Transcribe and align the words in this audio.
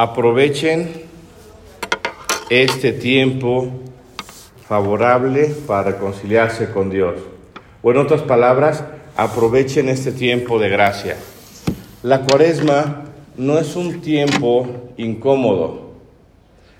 Aprovechen 0.00 0.92
este 2.50 2.92
tiempo 2.92 3.66
favorable 4.68 5.52
para 5.66 5.90
reconciliarse 5.90 6.70
con 6.70 6.88
Dios. 6.88 7.16
O 7.82 7.90
en 7.90 7.96
otras 7.96 8.22
palabras, 8.22 8.84
aprovechen 9.16 9.88
este 9.88 10.12
tiempo 10.12 10.60
de 10.60 10.68
gracia. 10.68 11.16
La 12.04 12.20
cuaresma 12.20 13.06
no 13.36 13.58
es 13.58 13.74
un 13.74 14.00
tiempo 14.00 14.68
incómodo. 14.98 15.94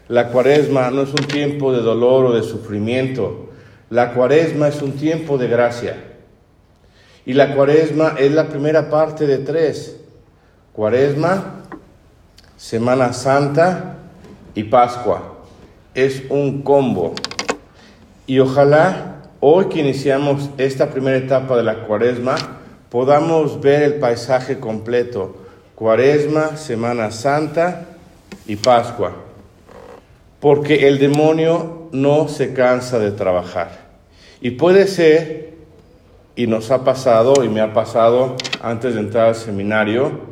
La 0.07 0.29
cuaresma 0.29 0.93
no 0.93 1.03
es 1.03 1.11
un 1.11 1.27
tiempo 1.27 1.73
de 1.73 1.83
dolor 1.83 2.27
o 2.27 2.33
de 2.35 2.45
sufrimiento. 2.45 3.49
La 3.91 4.13
cuaresma 4.15 4.69
es 4.69 4.81
un 4.81 4.93
tiempo 4.93 5.39
de 5.39 5.49
gracia. 5.49 6.05
Y 7.27 7.33
la 7.33 7.57
cuaresma 7.57 8.15
es 8.17 8.31
la 8.31 8.47
primera 8.47 8.89
parte 8.89 9.27
de 9.27 9.39
tres. 9.39 9.97
Cuaresma, 10.73 11.58
Semana 12.59 13.13
Santa 13.13 13.95
y 14.57 14.65
Pascua. 14.65 15.37
Es 15.95 16.25
un 16.29 16.63
combo. 16.63 17.15
Y 18.27 18.41
ojalá 18.41 19.23
hoy 19.39 19.67
que 19.67 19.79
iniciamos 19.79 20.51
esta 20.59 20.91
primera 20.91 21.17
etapa 21.17 21.57
de 21.57 21.63
la 21.63 21.87
cuaresma 21.87 22.35
podamos 22.91 23.61
ver 23.61 23.83
el 23.83 23.95
paisaje 23.95 24.59
completo. 24.59 25.37
Cuaresma, 25.77 26.57
Semana 26.57 27.13
Santa 27.13 27.87
y 28.45 28.57
Pascua. 28.57 29.13
Porque 30.41 30.89
el 30.89 30.99
demonio 30.99 31.89
no 31.93 32.27
se 32.27 32.55
cansa 32.55 32.99
de 32.99 33.13
trabajar. 33.13 33.87
Y 34.41 34.51
puede 34.53 34.89
ser, 34.89 35.55
y 36.35 36.49
nos 36.49 36.73
ha 36.73 36.83
pasado, 36.83 37.45
y 37.45 37.49
me 37.49 37.61
ha 37.61 37.73
pasado 37.73 38.35
antes 38.61 38.95
de 38.95 39.01
entrar 39.01 39.29
al 39.29 39.35
seminario, 39.37 40.28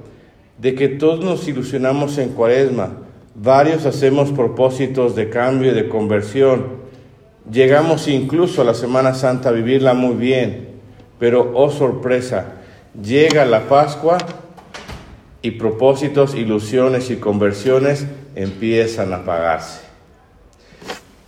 de 0.59 0.75
que 0.75 0.89
todos 0.89 1.25
nos 1.25 1.47
ilusionamos 1.49 2.19
en 2.19 2.31
cuaresma. 2.31 2.99
Varios 3.35 3.85
hacemos 3.85 4.31
propósitos 4.31 5.15
de 5.15 5.29
cambio 5.29 5.73
y 5.73 5.75
de 5.75 5.89
conversión. 5.89 6.87
Llegamos 7.51 8.09
incluso 8.09 8.63
a 8.63 8.65
la 8.65 8.75
Semana 8.75 9.15
Santa 9.15 9.51
a 9.51 9.53
vivirla 9.53 9.95
muy 9.95 10.15
bien, 10.15 10.69
pero 11.19 11.53
oh 11.55 11.71
sorpresa, 11.71 12.55
llega 13.01 13.45
la 13.45 13.69
Pascua 13.69 14.19
y 15.43 15.53
propósitos, 15.53 16.35
ilusiones 16.35 17.11
y 17.11 17.17
conversiones 17.17 18.07
empiezan 18.35 19.13
a 19.13 19.17
apagarse. 19.17 19.81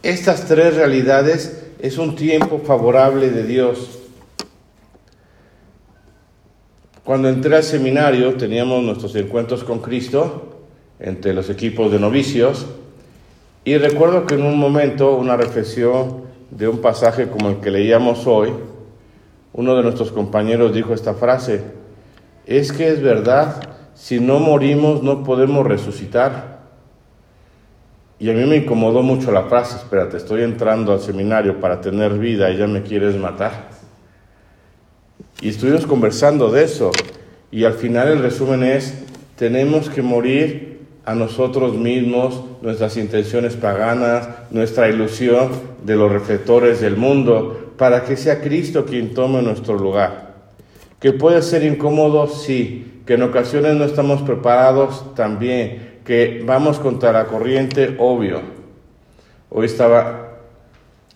Estas 0.02 0.46
tres 0.46 0.76
realidades 0.76 1.66
es 1.80 1.98
un 1.98 2.16
tiempo 2.16 2.60
favorable 2.64 3.30
de 3.30 3.44
Dios. 3.44 3.97
Cuando 7.08 7.30
entré 7.30 7.56
al 7.56 7.62
seminario 7.62 8.34
teníamos 8.34 8.82
nuestros 8.82 9.16
encuentros 9.16 9.64
con 9.64 9.78
Cristo 9.78 10.58
entre 11.00 11.32
los 11.32 11.48
equipos 11.48 11.90
de 11.90 11.98
novicios 11.98 12.66
y 13.64 13.78
recuerdo 13.78 14.26
que 14.26 14.34
en 14.34 14.42
un 14.42 14.58
momento 14.58 15.16
una 15.16 15.34
reflexión 15.34 16.24
de 16.50 16.68
un 16.68 16.82
pasaje 16.82 17.30
como 17.30 17.48
el 17.48 17.60
que 17.60 17.70
leíamos 17.70 18.26
hoy, 18.26 18.52
uno 19.54 19.74
de 19.74 19.84
nuestros 19.84 20.12
compañeros 20.12 20.74
dijo 20.74 20.92
esta 20.92 21.14
frase, 21.14 21.62
es 22.44 22.72
que 22.72 22.88
es 22.88 23.00
verdad, 23.00 23.70
si 23.94 24.20
no 24.20 24.38
morimos 24.38 25.02
no 25.02 25.24
podemos 25.24 25.66
resucitar. 25.66 26.58
Y 28.18 28.28
a 28.28 28.34
mí 28.34 28.44
me 28.44 28.56
incomodó 28.56 29.02
mucho 29.02 29.32
la 29.32 29.44
frase, 29.44 29.76
espérate, 29.76 30.18
estoy 30.18 30.42
entrando 30.42 30.92
al 30.92 31.00
seminario 31.00 31.58
para 31.58 31.80
tener 31.80 32.18
vida 32.18 32.50
y 32.50 32.58
ya 32.58 32.66
me 32.66 32.82
quieres 32.82 33.16
matar. 33.16 33.77
Y 35.40 35.50
estuvimos 35.50 35.86
conversando 35.86 36.50
de 36.50 36.64
eso. 36.64 36.90
Y 37.52 37.64
al 37.64 37.74
final 37.74 38.08
el 38.08 38.22
resumen 38.22 38.64
es, 38.64 38.94
tenemos 39.36 39.88
que 39.88 40.02
morir 40.02 40.80
a 41.04 41.14
nosotros 41.14 41.74
mismos, 41.74 42.42
nuestras 42.60 42.96
intenciones 42.96 43.54
paganas, 43.54 44.28
nuestra 44.50 44.88
ilusión 44.88 45.50
de 45.84 45.96
los 45.96 46.10
reflectores 46.10 46.80
del 46.80 46.96
mundo, 46.96 47.72
para 47.78 48.04
que 48.04 48.16
sea 48.16 48.40
Cristo 48.40 48.84
quien 48.84 49.14
tome 49.14 49.40
nuestro 49.40 49.78
lugar. 49.78 50.34
Que 50.98 51.12
puede 51.12 51.40
ser 51.42 51.62
incómodo, 51.62 52.26
sí, 52.26 53.02
que 53.06 53.14
en 53.14 53.22
ocasiones 53.22 53.76
no 53.76 53.84
estamos 53.84 54.22
preparados 54.22 55.14
también, 55.14 56.00
que 56.04 56.42
vamos 56.44 56.80
contra 56.80 57.12
la 57.12 57.26
corriente, 57.26 57.94
obvio. 57.98 58.40
Hoy 59.50 59.66
estaba 59.66 60.40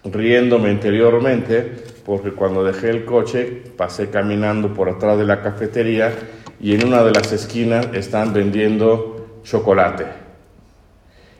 riéndome 0.05 0.71
interiormente 0.71 1.92
porque 2.05 2.33
cuando 2.33 2.65
dejé 2.65 2.91
el 2.91 3.05
coche 3.05 3.63
pasé 3.77 4.11
caminando 4.11 4.75
por 4.75 4.89
atrás 4.89 5.19
de 5.19 5.25
la 5.25 5.43
cafetería 5.43 6.13
y 6.61 6.75
en 6.75 6.87
una 6.87 7.03
de 7.03 7.13
las 7.13 7.33
esquinas 7.33 7.89
están 7.93 8.33
vendiendo 8.33 9.41
chocolate. 9.43 10.07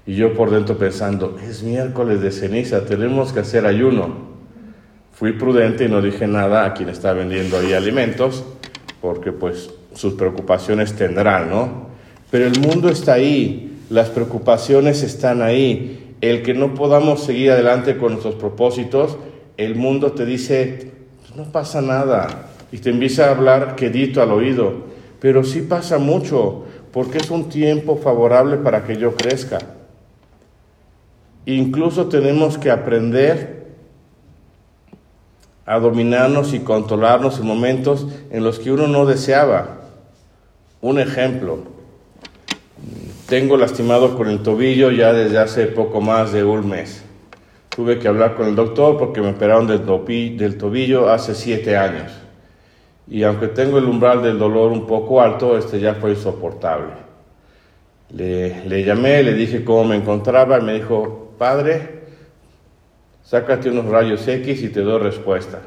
Y 0.07 0.17
yo 0.17 0.35
por 0.35 0.51
dentro 0.51 0.77
pensando, 0.77 1.39
es 1.39 1.63
miércoles 1.63 2.21
de 2.21 2.33
ceniza, 2.33 2.85
tenemos 2.85 3.33
que 3.33 3.41
hacer 3.41 3.67
ayuno. 3.67 4.33
Fui 5.13 5.33
prudente 5.33 5.85
y 5.85 5.89
no 5.89 6.03
dije 6.03 6.27
nada 6.27 6.65
a 6.65 6.75
quien 6.75 6.89
está 6.89 7.13
vendiendo 7.13 7.59
ahí 7.59 7.73
alimentos, 7.73 8.45
porque 9.01 9.31
pues 9.31 9.71
sus 9.95 10.15
preocupaciones 10.15 10.95
tendrán, 10.95 11.51
¿no? 11.51 11.87
Pero 12.31 12.47
el 12.47 12.59
mundo 12.61 12.89
está 12.89 13.13
ahí, 13.13 13.79
las 13.91 14.09
preocupaciones 14.09 15.03
están 15.03 15.43
ahí. 15.43 16.17
El 16.21 16.43
que 16.43 16.55
no 16.55 16.75
podamos 16.75 17.23
seguir 17.25 17.51
adelante 17.51 17.97
con 17.97 18.13
nuestros 18.13 18.37
propósitos, 18.37 19.19
el 19.57 19.75
mundo 19.75 20.13
te 20.13 20.25
dice, 20.25 20.93
no 21.37 21.45
pasa 21.45 21.81
nada, 21.81 22.49
y 22.73 22.79
te 22.79 22.91
empieza 22.91 23.27
a 23.27 23.31
hablar 23.33 23.77
quedito 23.77 24.23
al 24.23 24.33
oído, 24.33 24.73
pero 25.21 25.45
sí 25.45 25.63
pasa 25.63 25.99
mucho, 25.99 26.65
porque 26.93 27.19
es 27.19 27.31
un 27.31 27.49
tiempo 27.49 27.97
favorable 27.97 28.57
para 28.57 28.85
que 28.85 28.97
yo 28.97 29.15
crezca. 29.15 29.59
Incluso 31.47 32.07
tenemos 32.07 32.59
que 32.59 32.71
aprender 32.71 33.63
a 35.67 35.79
dominarnos 35.79 36.55
y 36.55 36.61
controlarnos 36.61 37.39
en 37.39 37.47
momentos 37.47 38.07
en 38.31 38.45
los 38.45 38.59
que 38.59 38.73
uno 38.73 38.89
no 38.89 39.07
deseaba. 39.07 39.81
Un 40.81 40.99
ejemplo, 40.99 41.59
tengo 43.29 43.57
lastimado 43.57 44.17
con 44.17 44.29
el 44.29 44.43
tobillo 44.43 44.91
ya 44.91 45.13
desde 45.13 45.39
hace 45.39 45.67
poco 45.67 46.01
más 46.01 46.33
de 46.33 46.45
un 46.45 46.69
mes. 46.69 47.03
Tuve 47.75 47.99
que 47.99 48.07
hablar 48.07 48.35
con 48.35 48.49
el 48.49 48.55
doctor 48.55 48.99
porque 48.99 49.23
me 49.23 49.31
operaron 49.31 49.67
del, 49.67 50.59
tobillo 50.59 51.09
hace 51.09 51.35
siete 51.35 51.75
años. 51.75 52.13
Y 53.09 53.23
aunque 53.23 53.49
tengo 53.49 53.79
el 53.79 53.87
umbral 53.87 54.23
del 54.23 54.39
dolor 54.39 54.71
un 54.73 54.87
poco 54.87 55.23
alto, 55.23 55.57
este 55.57 55.81
ya 55.81 55.95
fue 55.95 56.11
insoportable. 56.11 56.93
Le, 58.11 58.67
le 58.67 58.85
llamé, 58.85 59.23
le 59.23 59.33
dije 59.33 59.65
cómo 59.65 59.85
me 59.85 59.97
encontraba 59.97 60.59
y 60.59 60.63
me 60.63 60.75
dijo, 60.75 61.33
padre, 61.39 62.03
sácate 63.25 63.71
unos 63.71 63.87
rayos 63.87 64.29
X 64.29 64.63
y 64.63 64.69
te 64.69 64.83
doy 64.83 65.01
respuesta. 65.01 65.61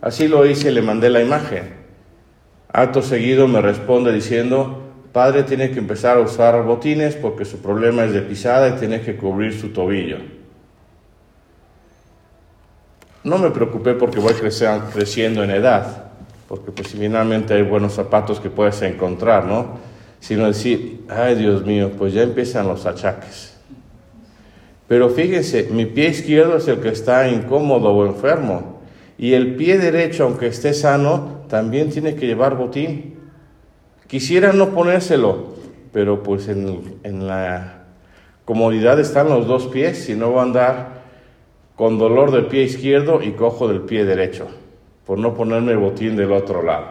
Así 0.00 0.28
lo 0.28 0.46
hice 0.46 0.70
y 0.70 0.74
le 0.74 0.80
mandé 0.80 1.10
la 1.10 1.20
imagen. 1.20 1.74
Acto 2.72 3.02
seguido 3.02 3.48
me 3.48 3.60
responde 3.60 4.14
diciendo, 4.14 4.80
padre 5.12 5.42
tiene 5.42 5.72
que 5.72 5.78
empezar 5.78 6.16
a 6.16 6.20
usar 6.20 6.62
botines 6.62 7.16
porque 7.16 7.44
su 7.44 7.58
problema 7.58 8.04
es 8.04 8.14
de 8.14 8.22
pisada 8.22 8.70
y 8.70 8.78
tiene 8.78 9.02
que 9.02 9.16
cubrir 9.16 9.52
su 9.52 9.74
tobillo. 9.74 10.39
No 13.22 13.36
me 13.36 13.50
preocupé 13.50 13.94
porque 13.94 14.18
voy 14.18 14.32
creciendo 14.32 15.44
en 15.44 15.50
edad, 15.50 16.04
porque 16.48 16.72
pues 16.72 16.88
finalmente 16.88 17.52
hay 17.52 17.62
buenos 17.62 17.92
zapatos 17.92 18.40
que 18.40 18.48
puedes 18.48 18.80
encontrar, 18.80 19.44
¿no? 19.44 19.78
Sino 20.20 20.46
decir, 20.46 21.04
ay 21.08 21.34
Dios 21.34 21.64
mío, 21.66 21.92
pues 21.98 22.14
ya 22.14 22.22
empiezan 22.22 22.66
los 22.66 22.86
achaques. 22.86 23.54
Pero 24.88 25.10
fíjense, 25.10 25.68
mi 25.70 25.84
pie 25.84 26.08
izquierdo 26.08 26.56
es 26.56 26.66
el 26.66 26.80
que 26.80 26.88
está 26.88 27.28
incómodo 27.28 27.90
o 27.90 28.06
enfermo. 28.06 28.80
Y 29.18 29.34
el 29.34 29.54
pie 29.54 29.78
derecho, 29.78 30.24
aunque 30.24 30.46
esté 30.46 30.72
sano, 30.72 31.42
también 31.48 31.90
tiene 31.90 32.14
que 32.14 32.26
llevar 32.26 32.56
botín. 32.56 33.16
Quisiera 34.06 34.52
no 34.54 34.70
ponérselo, 34.70 35.54
pero 35.92 36.22
pues 36.22 36.48
en, 36.48 36.98
en 37.02 37.26
la 37.26 37.84
comodidad 38.46 38.98
están 38.98 39.28
los 39.28 39.46
dos 39.46 39.66
pies, 39.66 40.04
si 40.04 40.14
no 40.14 40.32
va 40.32 40.40
a 40.40 40.44
andar 40.44 40.99
con 41.80 41.96
dolor 41.96 42.30
del 42.30 42.44
pie 42.44 42.64
izquierdo 42.64 43.22
y 43.22 43.30
cojo 43.30 43.66
del 43.66 43.80
pie 43.80 44.04
derecho, 44.04 44.48
por 45.06 45.18
no 45.18 45.32
ponerme 45.32 45.72
el 45.72 45.78
botín 45.78 46.14
del 46.14 46.30
otro 46.30 46.62
lado. 46.62 46.88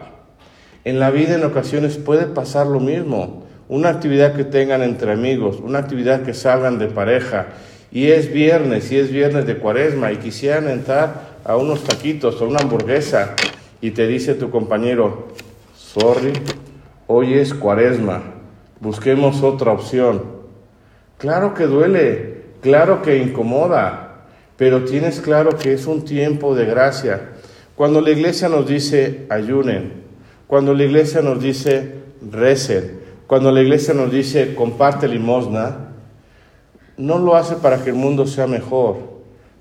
En 0.82 0.98
la 0.98 1.12
vida 1.12 1.36
en 1.36 1.44
ocasiones 1.44 1.96
puede 1.96 2.26
pasar 2.26 2.66
lo 2.66 2.80
mismo. 2.80 3.44
Una 3.68 3.90
actividad 3.90 4.34
que 4.34 4.42
tengan 4.42 4.82
entre 4.82 5.12
amigos, 5.12 5.60
una 5.62 5.78
actividad 5.78 6.22
que 6.24 6.34
salgan 6.34 6.80
de 6.80 6.88
pareja, 6.88 7.50
y 7.92 8.08
es 8.08 8.32
viernes, 8.32 8.90
y 8.90 8.96
es 8.96 9.12
viernes 9.12 9.46
de 9.46 9.58
cuaresma, 9.58 10.10
y 10.10 10.16
quisieran 10.16 10.68
entrar 10.68 11.36
a 11.44 11.56
unos 11.56 11.84
taquitos 11.84 12.42
o 12.42 12.48
una 12.48 12.58
hamburguesa, 12.58 13.36
y 13.80 13.92
te 13.92 14.08
dice 14.08 14.34
tu 14.34 14.50
compañero, 14.50 15.28
sorry, 15.76 16.32
hoy 17.06 17.34
es 17.34 17.54
cuaresma, 17.54 18.22
busquemos 18.80 19.44
otra 19.44 19.70
opción. 19.70 20.24
Claro 21.16 21.54
que 21.54 21.66
duele, 21.66 22.42
claro 22.60 23.02
que 23.02 23.18
incomoda, 23.18 24.09
pero 24.60 24.84
tienes 24.84 25.22
claro 25.22 25.56
que 25.56 25.72
es 25.72 25.86
un 25.86 26.04
tiempo 26.04 26.54
de 26.54 26.66
gracia. 26.66 27.30
Cuando 27.74 28.02
la 28.02 28.10
iglesia 28.10 28.50
nos 28.50 28.68
dice 28.68 29.24
ayunen, 29.30 30.02
cuando 30.46 30.74
la 30.74 30.84
iglesia 30.84 31.22
nos 31.22 31.42
dice 31.42 31.94
recen, 32.30 33.00
cuando 33.26 33.52
la 33.52 33.62
iglesia 33.62 33.94
nos 33.94 34.12
dice 34.12 34.54
comparte 34.54 35.08
limosna, 35.08 35.92
no 36.98 37.18
lo 37.18 37.36
hace 37.36 37.54
para 37.54 37.82
que 37.82 37.88
el 37.88 37.96
mundo 37.96 38.26
sea 38.26 38.46
mejor, 38.46 38.98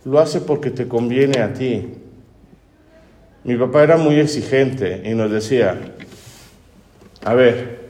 lo 0.03 0.19
hace 0.19 0.41
porque 0.41 0.69
te 0.69 0.89
conviene 0.89 1.39
a 1.39 1.53
ti. 1.53 1.93
Mi 3.45 3.55
papá 3.55 3.83
era 3.83 3.95
muy 3.95 4.19
exigente 4.19 5.01
y 5.05 5.13
nos 5.13 5.31
decía, 5.31 5.79
a 7.23 7.33
ver, 7.33 7.87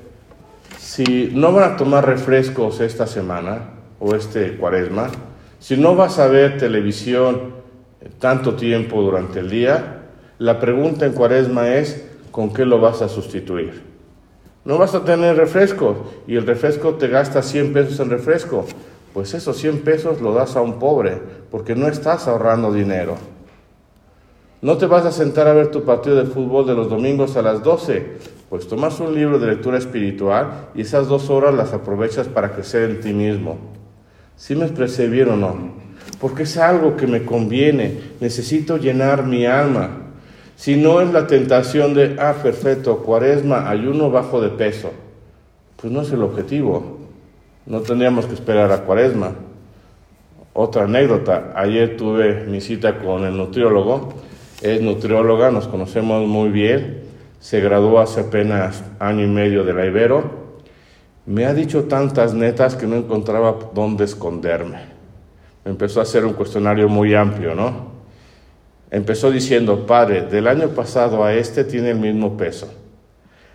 si 0.77 1.31
no 1.33 1.51
van 1.53 1.73
a 1.73 1.75
tomar 1.75 2.05
refrescos 2.05 2.79
esta 2.81 3.07
semana 3.07 3.71
o 3.99 4.13
este 4.13 4.57
cuaresma, 4.57 5.09
si 5.59 5.77
no 5.77 5.95
vas 5.95 6.19
a 6.19 6.27
ver 6.27 6.57
televisión 6.57 7.53
tanto 8.17 8.55
tiempo 8.55 9.01
durante 9.01 9.39
el 9.39 9.49
día, 9.49 10.03
la 10.37 10.59
pregunta 10.59 11.05
en 11.05 11.13
cuaresma 11.13 11.75
es, 11.75 12.05
¿con 12.31 12.53
qué 12.53 12.65
lo 12.65 12.79
vas 12.79 13.01
a 13.01 13.09
sustituir? 13.09 13.83
No 14.63 14.77
vas 14.77 14.95
a 14.95 15.03
tener 15.03 15.35
refresco 15.35 16.11
y 16.27 16.35
el 16.35 16.45
refresco 16.45 16.95
te 16.95 17.07
gasta 17.07 17.41
100 17.41 17.73
pesos 17.73 17.99
en 17.99 18.09
refresco. 18.09 18.65
Pues 19.13 19.33
esos 19.33 19.57
100 19.57 19.79
pesos 19.79 20.21
lo 20.21 20.33
das 20.33 20.55
a 20.55 20.61
un 20.61 20.79
pobre 20.79 21.17
porque 21.49 21.75
no 21.75 21.87
estás 21.87 22.27
ahorrando 22.27 22.71
dinero. 22.71 23.15
No 24.61 24.77
te 24.77 24.85
vas 24.85 25.05
a 25.05 25.11
sentar 25.11 25.47
a 25.47 25.53
ver 25.53 25.71
tu 25.71 25.83
partido 25.83 26.17
de 26.17 26.25
fútbol 26.25 26.67
de 26.67 26.75
los 26.75 26.89
domingos 26.89 27.35
a 27.37 27.41
las 27.41 27.63
12, 27.63 28.17
pues 28.49 28.67
tomas 28.67 28.99
un 28.99 29.15
libro 29.15 29.39
de 29.39 29.47
lectura 29.47 29.77
espiritual 29.77 30.69
y 30.75 30.81
esas 30.81 31.07
dos 31.07 31.29
horas 31.29 31.53
las 31.53 31.73
aprovechas 31.73 32.27
para 32.27 32.51
crecer 32.51 32.89
en 32.89 32.99
ti 32.99 33.13
mismo. 33.13 33.78
¿Sí 34.39 34.55
me 34.55 34.63
expresé 34.63 35.09
bien 35.09 35.27
o 35.29 35.35
no? 35.35 35.53
Porque 36.21 36.43
es 36.43 36.57
algo 36.57 36.95
que 36.95 37.07
me 37.07 37.25
conviene, 37.25 37.99
necesito 38.21 38.77
llenar 38.77 39.25
mi 39.25 39.45
alma. 39.45 40.13
Si 40.55 40.77
no 40.77 41.01
es 41.01 41.11
la 41.11 41.27
tentación 41.27 41.93
de, 41.93 42.15
ah, 42.17 42.35
perfecto, 42.41 42.99
cuaresma, 42.99 43.69
ayuno 43.69 44.09
bajo 44.09 44.39
de 44.39 44.47
peso, 44.47 44.91
pues 45.75 45.91
no 45.91 46.03
es 46.03 46.11
el 46.13 46.23
objetivo. 46.23 46.99
No 47.65 47.81
tendríamos 47.81 48.27
que 48.27 48.33
esperar 48.33 48.71
a 48.71 48.83
cuaresma. 48.83 49.33
Otra 50.53 50.85
anécdota, 50.85 51.51
ayer 51.53 51.97
tuve 51.97 52.45
mi 52.45 52.61
cita 52.61 52.97
con 52.97 53.25
el 53.25 53.35
nutriólogo, 53.35 54.13
es 54.61 54.81
nutrióloga, 54.81 55.51
nos 55.51 55.67
conocemos 55.67 56.25
muy 56.25 56.49
bien, 56.49 57.01
se 57.41 57.59
graduó 57.59 57.99
hace 57.99 58.21
apenas 58.21 58.85
año 58.99 59.25
y 59.25 59.27
medio 59.29 59.65
de 59.65 59.73
la 59.73 59.85
Ibero, 59.85 60.38
me 61.29 61.45
ha 61.45 61.53
dicho 61.53 61.83
tantas 61.83 62.33
netas 62.33 62.75
que 62.75 62.87
no 62.87 62.95
encontraba 62.95 63.55
dónde 63.75 64.05
esconderme. 64.05 64.79
Me 65.63 65.69
empezó 65.69 65.99
a 65.99 66.03
hacer 66.03 66.25
un 66.25 66.33
cuestionario 66.33 66.89
muy 66.89 67.13
amplio, 67.13 67.53
¿no? 67.53 67.91
Empezó 68.89 69.29
diciendo, 69.29 69.85
padre, 69.85 70.23
del 70.23 70.47
año 70.47 70.69
pasado 70.69 71.23
a 71.23 71.35
este 71.35 71.65
tiene 71.65 71.91
el 71.91 71.99
mismo 71.99 72.35
peso. 72.35 72.73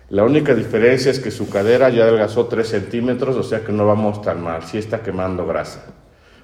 La 0.07 0.23
única 0.23 0.55
diferencia 0.55 1.11
es 1.11 1.19
que 1.19 1.31
su 1.31 1.49
cadera 1.49 1.89
ya 1.89 2.03
adelgazó 2.03 2.45
3 2.45 2.65
centímetros, 2.65 3.35
o 3.35 3.43
sea 3.43 3.59
que 3.59 3.73
no 3.73 3.85
vamos 3.85 4.21
tan 4.21 4.41
mal, 4.41 4.63
sí 4.63 4.77
está 4.77 5.03
quemando 5.03 5.45
grasa. 5.45 5.83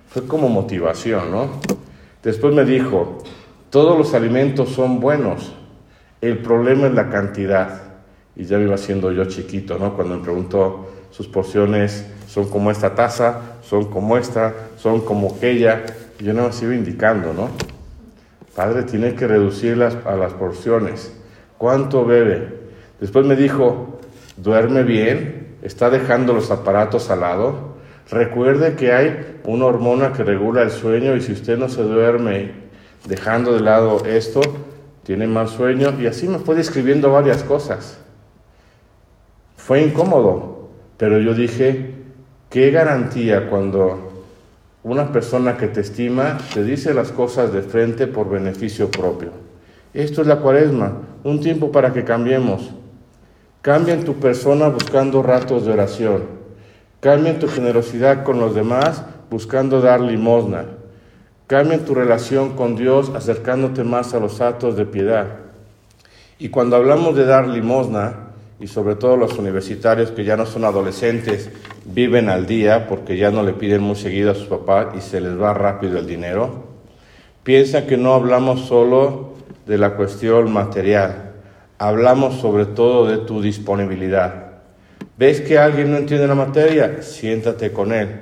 Fue 0.09 0.27
como 0.27 0.49
motivación, 0.49 1.31
¿no? 1.31 1.61
Después 2.21 2.53
me 2.53 2.65
dijo, 2.65 3.19
todos 3.69 3.97
los 3.97 4.13
alimentos 4.13 4.71
son 4.71 4.99
buenos, 4.99 5.53
el 6.19 6.39
problema 6.39 6.87
es 6.87 6.93
la 6.93 7.09
cantidad. 7.09 7.90
Y 8.35 8.45
ya 8.45 8.57
me 8.57 8.63
iba 8.63 8.77
siendo 8.77 9.11
yo 9.11 9.25
chiquito, 9.25 9.77
¿no? 9.77 9.95
Cuando 9.95 10.17
me 10.17 10.23
preguntó, 10.23 10.87
sus 11.11 11.27
porciones 11.27 12.05
son 12.27 12.49
como 12.49 12.71
esta 12.71 12.95
taza, 12.95 13.57
son 13.61 13.85
como 13.89 14.17
esta, 14.17 14.53
son 14.77 15.01
como 15.01 15.35
aquella. 15.35 15.83
Yo 16.19 16.33
no 16.33 16.49
me 16.49 16.55
iba 16.61 16.75
indicando, 16.75 17.33
¿no? 17.33 17.49
Padre, 18.55 18.83
tiene 18.83 19.15
que 19.15 19.27
reducirlas 19.27 19.97
a 20.05 20.15
las 20.15 20.33
porciones. 20.33 21.13
¿Cuánto 21.57 22.05
bebe? 22.05 22.59
Después 22.99 23.25
me 23.25 23.35
dijo, 23.35 23.99
duerme 24.37 24.83
bien, 24.83 25.55
está 25.61 25.89
dejando 25.89 26.33
los 26.33 26.51
aparatos 26.51 27.09
al 27.09 27.21
lado. 27.21 27.75
Recuerde 28.09 28.75
que 28.75 28.91
hay 28.91 29.39
una 29.45 29.65
hormona 29.65 30.11
que 30.11 30.23
regula 30.23 30.63
el 30.63 30.71
sueño 30.71 31.15
y 31.15 31.21
si 31.21 31.31
usted 31.31 31.57
no 31.57 31.69
se 31.69 31.81
duerme 31.81 32.51
dejando 33.07 33.53
de 33.53 33.61
lado 33.61 34.03
esto, 34.05 34.41
tiene 35.03 35.27
más 35.27 35.51
sueño. 35.51 35.93
Y 35.99 36.07
así 36.07 36.27
me 36.27 36.39
fue 36.39 36.55
describiendo 36.55 37.11
varias 37.11 37.43
cosas. 37.43 38.00
Fue 39.65 39.83
incómodo, 39.83 40.69
pero 40.97 41.19
yo 41.19 41.33
dije, 41.33 41.93
¿qué 42.49 42.71
garantía 42.71 43.49
cuando 43.49 44.11
una 44.83 45.11
persona 45.11 45.57
que 45.57 45.67
te 45.67 45.81
estima 45.81 46.39
te 46.53 46.63
dice 46.63 46.95
las 46.95 47.11
cosas 47.11 47.53
de 47.53 47.61
frente 47.61 48.07
por 48.07 48.29
beneficio 48.29 48.89
propio. 48.89 49.29
Esto 49.93 50.21
es 50.21 50.27
la 50.27 50.37
cuaresma, 50.37 50.93
un 51.23 51.39
tiempo 51.39 51.71
para 51.71 51.93
que 51.93 52.03
cambiemos. 52.03 52.71
Cambia 53.61 53.93
en 53.93 54.03
tu 54.03 54.15
persona 54.15 54.69
buscando 54.69 55.21
ratos 55.21 55.67
de 55.67 55.73
oración. 55.73 56.23
Cambia 56.99 57.31
en 57.31 57.39
tu 57.39 57.47
generosidad 57.47 58.23
con 58.23 58.39
los 58.39 58.55
demás 58.55 59.03
buscando 59.29 59.81
dar 59.81 60.01
limosna. 60.01 60.65
Cambia 61.45 61.75
en 61.75 61.85
tu 61.85 61.93
relación 61.93 62.55
con 62.55 62.75
Dios 62.75 63.11
acercándote 63.13 63.83
más 63.83 64.15
a 64.15 64.19
los 64.19 64.41
actos 64.41 64.75
de 64.77 64.85
piedad. 64.85 65.27
Y 66.39 66.49
cuando 66.49 66.75
hablamos 66.75 67.15
de 67.15 67.25
dar 67.25 67.47
limosna, 67.47 68.20
y 68.61 68.67
sobre 68.67 68.95
todo 68.95 69.17
los 69.17 69.39
universitarios 69.39 70.11
que 70.11 70.23
ya 70.23 70.37
no 70.37 70.45
son 70.45 70.65
adolescentes, 70.65 71.49
viven 71.83 72.29
al 72.29 72.45
día 72.45 72.87
porque 72.87 73.17
ya 73.17 73.31
no 73.31 73.41
le 73.41 73.53
piden 73.53 73.81
muy 73.81 73.95
seguido 73.95 74.31
a 74.31 74.35
sus 74.35 74.45
papás 74.45 74.95
y 74.95 75.01
se 75.01 75.19
les 75.19 75.39
va 75.39 75.53
rápido 75.53 75.97
el 75.97 76.05
dinero. 76.05 76.67
Piensa 77.43 77.87
que 77.87 77.97
no 77.97 78.13
hablamos 78.13 78.67
solo 78.67 79.33
de 79.65 79.79
la 79.79 79.95
cuestión 79.95 80.53
material, 80.53 81.31
hablamos 81.79 82.35
sobre 82.35 82.67
todo 82.67 83.07
de 83.07 83.17
tu 83.25 83.41
disponibilidad. 83.41 84.51
¿Ves 85.17 85.41
que 85.41 85.57
alguien 85.57 85.91
no 85.91 85.97
entiende 85.97 86.27
la 86.27 86.35
materia? 86.35 87.01
Siéntate 87.01 87.71
con 87.71 87.91
él. 87.91 88.21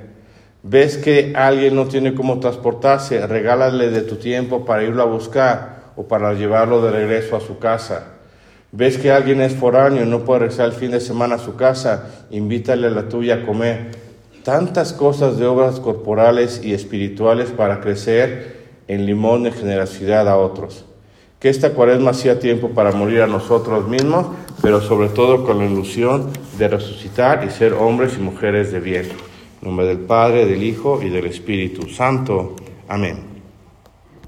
¿Ves 0.62 0.96
que 0.96 1.34
alguien 1.36 1.74
no 1.74 1.86
tiene 1.86 2.14
cómo 2.14 2.40
transportarse? 2.40 3.26
Regálale 3.26 3.90
de 3.90 4.02
tu 4.02 4.16
tiempo 4.16 4.64
para 4.64 4.84
irlo 4.84 5.02
a 5.02 5.06
buscar 5.06 5.92
o 5.96 6.08
para 6.08 6.32
llevarlo 6.32 6.80
de 6.80 6.92
regreso 6.92 7.36
a 7.36 7.40
su 7.40 7.58
casa. 7.58 8.19
Ves 8.72 8.98
que 8.98 9.10
alguien 9.10 9.40
es 9.40 9.54
foráneo 9.54 10.04
y 10.04 10.08
no 10.08 10.24
puede 10.24 10.40
regresar 10.40 10.66
el 10.66 10.72
fin 10.72 10.92
de 10.92 11.00
semana 11.00 11.34
a 11.34 11.38
su 11.38 11.56
casa, 11.56 12.26
invítale 12.30 12.86
a 12.86 12.90
la 12.90 13.08
tuya 13.08 13.36
a 13.36 13.46
comer. 13.46 13.90
Tantas 14.44 14.92
cosas 14.92 15.38
de 15.38 15.46
obras 15.46 15.80
corporales 15.80 16.60
y 16.62 16.72
espirituales 16.72 17.50
para 17.50 17.80
crecer 17.80 18.60
en 18.86 19.06
limón 19.06 19.42
de 19.42 19.50
generosidad 19.50 20.28
a 20.28 20.36
otros. 20.36 20.84
Que 21.40 21.48
esta 21.48 21.70
cuaresma 21.70 22.12
sea 22.14 22.38
tiempo 22.38 22.70
para 22.70 22.92
morir 22.92 23.22
a 23.22 23.26
nosotros 23.26 23.88
mismos, 23.88 24.26
pero 24.62 24.80
sobre 24.80 25.08
todo 25.08 25.44
con 25.44 25.58
la 25.58 25.66
ilusión 25.66 26.30
de 26.56 26.68
resucitar 26.68 27.44
y 27.44 27.50
ser 27.50 27.72
hombres 27.72 28.14
y 28.18 28.20
mujeres 28.20 28.70
de 28.70 28.78
bien. 28.78 29.04
En 29.62 29.68
nombre 29.68 29.86
del 29.86 29.98
Padre, 29.98 30.46
del 30.46 30.62
Hijo 30.62 31.02
y 31.02 31.08
del 31.08 31.26
Espíritu 31.26 31.88
Santo. 31.88 32.56
Amén. 32.88 33.39